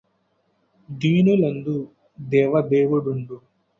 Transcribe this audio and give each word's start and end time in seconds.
దీనులందు 0.89 1.75
దేవదేవుడుండు 2.19 3.37